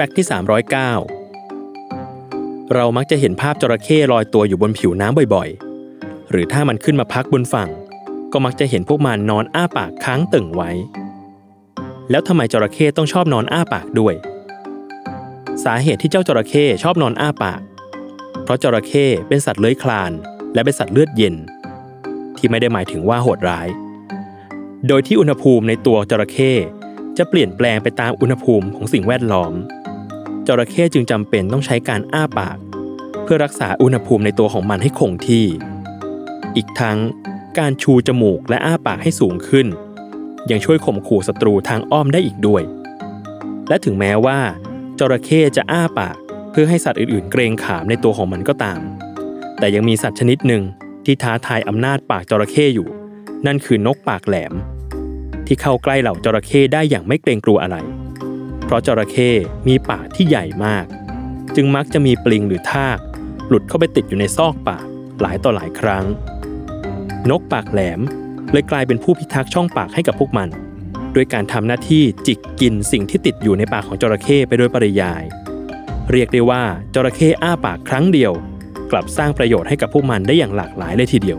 [0.00, 0.26] แฟกต์ที่
[1.28, 7.70] 309 เรามักจะเห็นภาพจระเข้ลอยตัวอยู่บนผิวน้ำบ่อยๆ หรือถ้ามันขึ้นมาพักบนฝั่ง
[8.32, 10.70] ก็มักจะเห็นพวกมันนอนอ้าปากค้างตึงไว้
[12.10, 14.14] แล้วทำไมจระเข้ต้องชอบนอนอ้าปากด้วย
[15.64, 17.60] สาเหตุที่เจ้าจระเข้ชอบนอนอ้าปาก
[18.44, 20.12] เพราะจระเข้เป็นสัตว์เลื้อยคลาน
[20.54, 21.34] และเป็นสัตว์เลือดเย็น
[22.36, 23.68] ที่ไม่ได้หมายถึงว่าโหดร้าย
[24.88, 26.52] โดยที่อุณหภูมิในตัวจระเข้
[27.18, 29.54] จะเปลี่ยนแปลงไปตามอุณหภูมิของสิ่งแวดล้อม
[30.50, 32.56] จระเข้จึงจำเป็นต้องใช้การอ้าปาก
[33.24, 35.46] เพื่อรักษาอุณหภูมิในตัวของมันให้คงที่
[36.56, 36.98] อีกทั้ง
[37.58, 39.66] การชูจมูกและอ้าปากให้สูงขึ้น
[40.50, 42.62] ยังช่วยข่มขู่ศัตรูทางอ้อมได้อีกด้วย
[43.68, 44.38] และถึงแม้ว่า
[44.98, 46.16] จระเข้จะอ้าปาก
[46.50, 48.80] เพื่อให้สัตว์อื่นๆ เกรงขามในตัวของมันก็ตาม
[49.58, 50.62] แต่ยังมีสัตว์ชนิดหนึ่ง
[51.04, 52.88] ที่ท้าทายอำนาจปากจระเข้อยู่
[53.46, 54.52] นั่นคือนกปากแหลม
[55.46, 57.78] ที่เข้าใกล้เหล่าจระเข้ได้อย่างไม่เกรงกลัวอะไร
[58.68, 59.30] เพราะจระเข้
[59.68, 60.86] มีปากที่ใหญ่มาก
[61.56, 62.98] จึงมักจะมีปลิงหรือทาก
[63.48, 64.86] หลุดเข้าไปติดอยู่ในซอกปาก
[65.20, 66.04] หลายต่อหลายครั้ง
[67.30, 68.00] นกปากแหลม
[68.52, 70.48] เลยกลายเป็นผู้พิทักษ์ช่องปากให้กับพวกมัน
[71.14, 75.22] ด้วยการทำหน้าที่จิกกินสิ่งที่ติดอยู่ในปากของจระเข้ไปโดยปริยาย
[76.10, 76.62] เรียกได้ว่า
[76.94, 78.32] จระเข้อ้าปากครั้งเดียว
[78.90, 81.38] กลับสร้างประโยชน์ให้กับพวกมันได้อย่างหลากหลายเลยทีเดียว